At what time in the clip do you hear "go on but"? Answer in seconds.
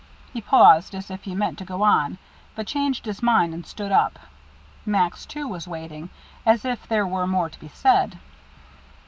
1.63-2.65